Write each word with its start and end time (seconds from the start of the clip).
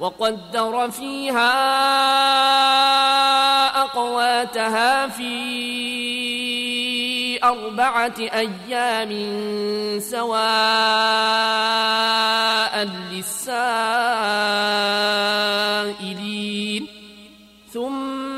وقدر 0.00 0.90
فيها 0.90 1.54
أقواتها 3.82 5.08
في 5.08 5.34
أربعة 7.44 8.14
أيام 8.18 9.10
سواء 10.00 11.18
للسائلين. 13.10 13.68
ثم 17.72 18.37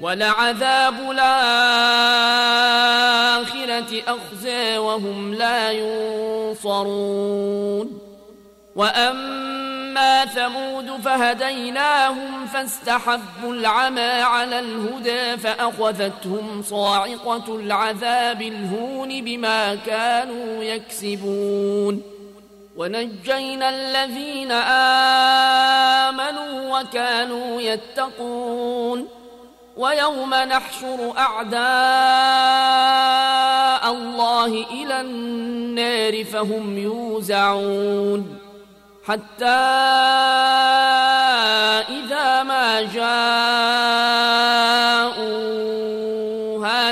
ولعذاب 0.00 0.94
الآخرة 1.10 1.22
أخزى 4.08 4.78
وهم 4.78 5.34
لا 5.34 5.70
ينصرون. 5.72 7.34
وأما 8.76 9.54
أما 9.94 10.24
ثمود 10.24 11.00
فهديناهم 11.00 12.46
فاستحبوا 12.46 13.54
العمى 13.54 14.00
على 14.00 14.58
الهدى 14.58 15.36
فأخذتهم 15.36 16.62
صاعقة 16.62 17.56
العذاب 17.56 18.42
الهون 18.42 19.24
بما 19.24 19.74
كانوا 19.74 20.64
يكسبون. 20.64 22.02
ونجينا 22.76 23.68
الذين 23.68 24.52
آمنوا 26.10 26.80
وكانوا 26.80 27.60
يتقون. 27.60 29.08
ويوم 29.76 30.34
نحشر 30.34 31.12
أعداء 31.18 31.54
الله 33.92 34.46
إلى 34.70 35.00
النار 35.00 36.24
فهم 36.24 36.78
يوزعون 36.78 38.38
حتى 39.04 39.44
إذا 41.88 42.42
ما 42.42 42.82
جاءوها 42.82 43.14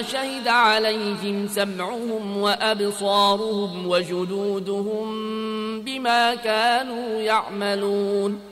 شهد 0.03 0.49
عليهم 0.49 1.49
سمعهم 1.49 2.37
وأبصارهم 2.37 3.87
وجلودهم 3.87 5.13
بما 5.81 6.35
كانوا 6.35 7.21
يعملون 7.21 8.52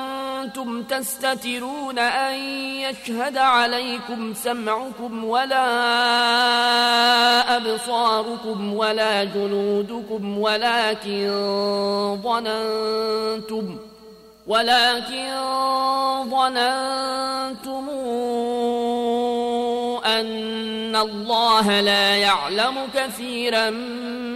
تستترون 0.89 1.99
أن 1.99 2.35
يشهد 2.79 3.37
عليكم 3.37 4.33
سمعكم 4.33 5.23
ولا 5.23 5.67
أبصاركم 7.57 8.73
ولا 8.73 9.23
جنودكم 9.23 10.37
ولكن 10.37 11.31
ظننتم 12.23 13.77
ولكن 14.47 15.31
ظننتم 16.29 17.89
أن 20.05 20.95
الله 20.95 21.81
لا 21.81 22.15
يعلم 22.15 22.75
كثيرا 22.93 23.69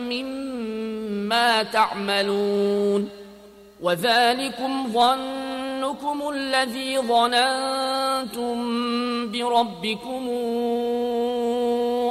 مما 0.10 1.64
تعملون 1.64 3.10
وذلكم 3.82 4.88
ظنكم 5.86 6.30
الذي 6.30 7.00
ظننتم 7.00 8.56
بربكم 9.32 10.30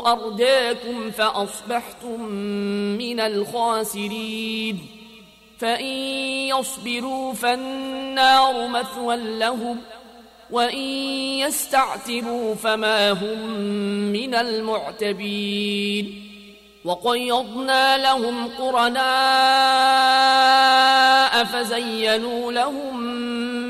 أرداكم 0.06 1.10
فأصبحتم 1.10 2.22
من 2.98 3.20
الخاسرين 3.20 4.86
فإن 5.58 5.94
يصبروا 6.54 7.32
فالنار 7.32 8.68
مثوى 8.68 9.16
لهم 9.16 9.80
وإن 10.50 10.88
يستعتبوا 11.38 12.54
فما 12.54 13.10
هم 13.12 13.50
من 14.12 14.34
المعتبين 14.34 16.24
وقيضنا 16.84 17.98
لهم 17.98 18.48
قرناء 18.48 19.04
فزينوا 21.44 22.52
لهم 22.52 23.13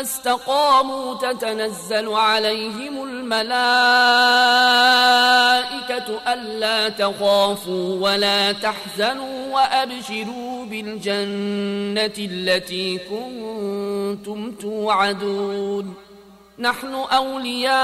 استقاموا 0.00 1.14
تتنزل 1.14 2.12
عليهم 2.12 3.04
الملائكة 3.04 3.54
ألا 6.32 6.88
تخافوا 6.88 8.10
ولا 8.10 8.52
تحزنوا 8.52 9.54
وأبشروا 9.54 10.64
بالجنة 10.64 12.12
التي 12.18 12.98
كنتم 12.98 14.52
توعدون. 14.52 15.94
نحن 16.58 16.94
أولياؤكم 16.94 17.74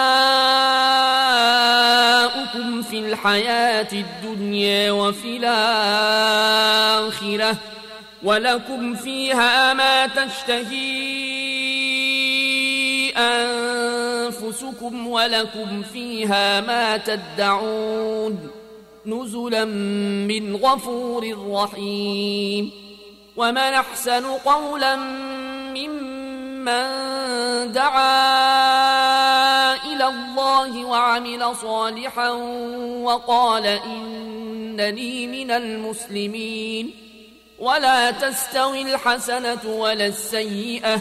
في 2.82 2.98
الحياة 2.98 3.88
الدنيا 3.92 4.90
وفي 4.92 5.36
الآخرة 6.96 7.56
ولكم 8.22 8.94
فيها 8.94 9.74
ما 9.74 10.06
تشتهي 10.06 11.69
أنفسكم 13.18 15.06
ولكم 15.06 15.82
فيها 15.82 16.60
ما 16.60 16.96
تدعون 16.96 18.50
نزلا 19.06 19.64
من 19.64 20.56
غفور 20.56 21.50
رحيم 21.50 22.72
ومن 23.36 23.58
أحسن 23.58 24.26
قولا 24.26 24.96
ممن 25.76 26.90
دعا 27.72 29.74
إلى 29.74 30.08
الله 30.08 30.84
وعمل 30.84 31.56
صالحا 31.56 32.28
وقال 33.02 33.66
إنني 33.66 35.26
من 35.26 35.50
المسلمين 35.50 36.94
ولا 37.58 38.10
تستوي 38.10 38.82
الحسنة 38.82 39.58
ولا 39.66 40.06
السيئة 40.06 41.00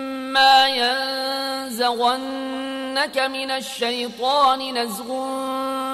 وإما 0.31 0.67
ينزغنك 1.67 3.17
من 3.17 3.51
الشيطان 3.51 4.77
نزغ 4.77 5.29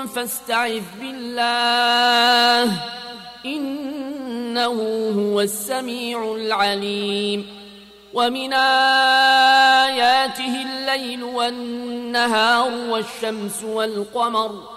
فاستعذ 0.05 0.81
بالله 1.01 2.71
إنه 3.45 4.77
هو 5.17 5.41
السميع 5.41 6.35
العليم 6.35 7.47
ومن 8.13 8.53
آياته 9.83 10.61
الليل 10.61 11.23
والنهار 11.23 12.71
والشمس 12.89 13.63
والقمر 13.63 14.76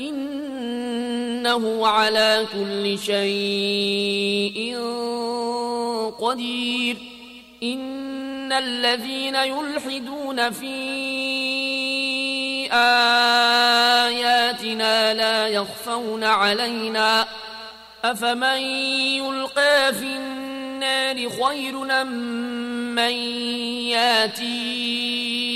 إنه 0.00 1.86
على 1.86 2.46
كل 2.52 2.98
شيء 2.98 4.78
قدير. 6.20 6.96
إن 7.62 8.52
الذين 8.52 9.34
يلحدون 9.34 10.50
في 10.50 10.76
آياتنا 14.02 15.14
لا 15.14 15.48
يخفون 15.48 16.24
علينا. 16.24 17.26
أفمن 18.04 18.58
يلقى 19.22 19.94
في 19.94 20.16
النار 20.16 21.30
خير 21.30 21.74
من 22.94 23.12
ياتي 23.90 25.55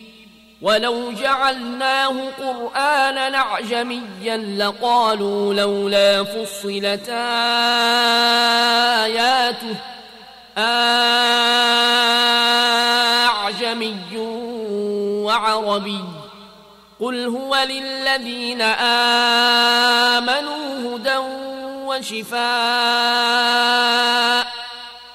ولو 0.61 1.11
جعلناه 1.11 2.15
قرآنا 2.39 3.37
أعجميا 3.37 4.37
لقالوا 4.37 5.53
لولا 5.53 6.23
فصلت 6.23 7.09
آياته. 8.99 9.75
أعجمي 13.27 13.97
وعربي. 15.25 16.05
قل 16.99 17.25
هو 17.25 17.55
للذين 17.69 18.61
آمنوا 20.21 20.95
هدى 20.95 21.17
وشفاء. 21.85 22.41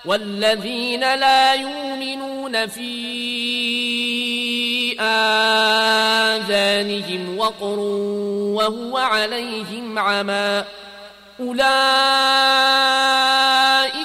والذين 0.05 1.15
لا 1.15 1.55
يؤمنون 1.55 2.67
في 2.67 3.17
آذانهم 5.01 7.39
وقر 7.39 7.79
وهو 8.55 8.97
عليهم 8.97 9.99
عمى. 9.99 10.65
أولئك 11.41 11.75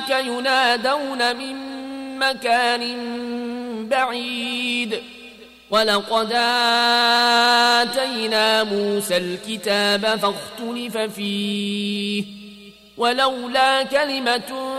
ينادون 0.09 1.35
من 1.35 1.55
مكان 2.19 3.09
بعيد. 3.89 5.01
ولقد 5.69 6.33
آتينا 7.81 8.63
موسى 8.63 9.17
الكتاب 9.17 10.05
فاختلف 10.05 10.97
فيه. 10.97 12.25
ولولا 12.97 13.83
كلمة 13.83 14.71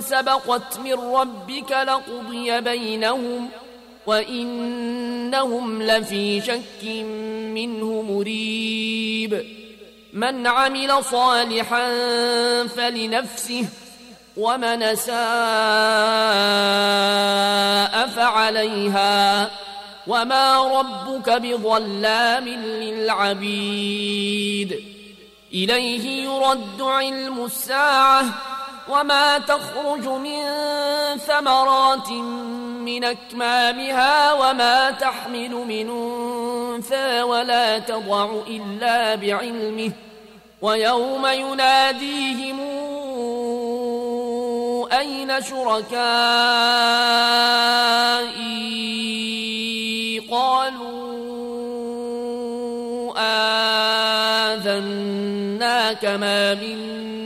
سبقت 0.00 0.78
من 0.78 0.92
ربك 0.92 1.72
لقضي 1.72 2.60
بينهم 2.60 3.48
ۖ. 3.62 3.65
وإنهم 4.06 5.82
لفي 5.82 6.40
شك 6.40 6.84
منه 7.54 8.02
مريب 8.02 9.44
من 10.12 10.46
عمل 10.46 11.04
صالحا 11.04 11.88
فلنفسه 12.66 13.64
ومن 14.36 14.94
ساء 14.94 15.16
فعليها 18.06 19.50
وما 20.06 20.78
ربك 20.80 21.30
بظلام 21.30 22.48
للعبيد 22.78 24.16
إليه 25.52 26.24
يرد 26.24 26.82
علم 26.82 27.44
الساعة 27.44 28.24
وما 28.88 29.38
تخرج 29.38 30.08
من 30.08 30.42
ثمرات 31.18 32.10
من 32.10 33.04
أكمامها 33.04 34.32
وما 34.32 34.90
تحمل 34.90 35.50
من 35.50 35.90
أنثى 35.90 37.22
ولا 37.22 37.78
تضع 37.78 38.30
إلا 38.46 39.14
بعلمه 39.14 39.92
ويوم 40.62 41.26
يناديهم 41.26 42.60
أين 44.92 45.42
شركائي 45.42 45.96
قالوا 50.30 50.96
آذناك 54.56 56.04
ما 56.04 56.54
منا 56.54 57.25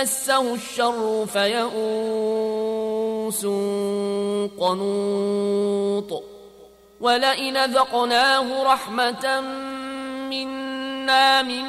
مسه 0.00 0.54
الشر 0.54 1.26
فيئوس 1.26 2.66
قنوط 4.60 6.24
ولئن 7.00 7.64
ذقناه 7.64 8.62
رحمة 8.62 9.40
منا 10.30 11.42
من 11.42 11.64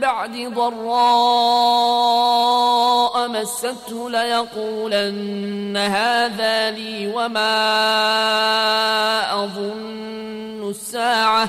بعد 0.00 0.36
ضراء 0.54 0.78
مسته 3.28 4.10
ليقولن 4.10 5.76
هذا 5.76 6.70
لي 6.70 7.12
وما 7.14 7.84
أظن 9.44 10.70
الساعة 10.70 11.48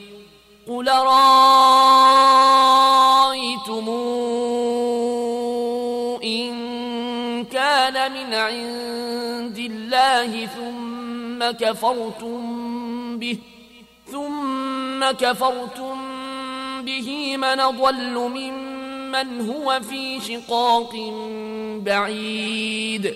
قل 0.71 0.87
رأيتم 0.87 2.47
إن 6.23 6.51
كان 7.45 8.11
من 8.11 8.33
عند 8.33 9.57
الله 9.57 10.45
ثم 10.45 11.51
كفرتم 11.51 12.39
به 13.19 13.37
ثم 14.11 15.11
كفرتم 15.11 15.97
به 16.81 17.37
من 17.37 17.55
ضل 17.55 18.13
ممن 18.13 19.49
هو 19.49 19.79
في 19.89 20.19
شقاق 20.21 20.95
بعيد. 21.85 23.15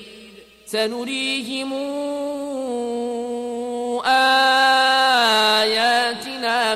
سنريهم 0.66 1.74
آياتنا 4.06 4.95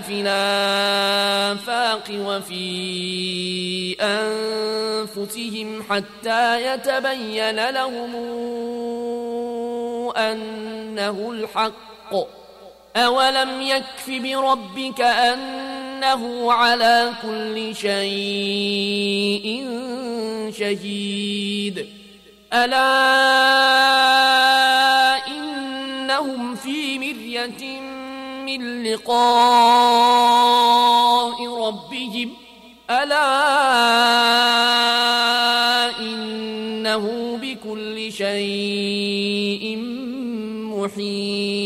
في 0.10 0.22
الآفاق 0.22 2.04
وفي 2.12 3.96
أنفسهم 4.02 5.84
حتى 5.90 6.66
يتبين 6.66 7.70
لهم 7.70 8.16
أنه 10.18 11.32
الحق. 11.32 12.14
أولم 12.96 13.62
يكف 13.62 14.10
بربك 14.10 15.02
أنه 15.02 16.54
على 16.54 17.12
كل 17.22 17.76
شيء 17.76 19.68
شهيد؟ 20.60 21.90
ألا 22.54 22.88
إنهم 25.28 26.56
في 26.56 27.00
مرية 27.00 27.89
من 28.60 28.84
لقاء 28.84 29.20
ربهم. 31.68 32.30
ألا 32.90 33.20
إنه 36.00 37.38
بكل 37.42 38.12
شيء 38.14 39.78
محيط. 40.76 41.59